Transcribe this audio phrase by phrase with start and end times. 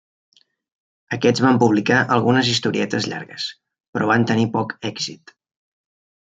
[1.17, 3.45] Aquests van publicar algunes historietes llargues,
[3.95, 5.37] però van tenir poc èxit.